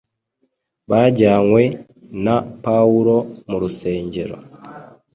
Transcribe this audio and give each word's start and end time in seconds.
bajyanywe 0.89 1.61
na 2.23 2.35
Pawulo 2.63 3.15
mu 3.49 3.57
rusengero 3.61 4.35